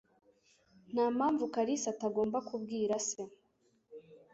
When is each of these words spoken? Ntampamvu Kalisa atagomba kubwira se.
Ntampamvu 0.93 1.43
Kalisa 1.53 1.87
atagomba 1.93 2.37
kubwira 2.47 2.95
se. 3.09 3.21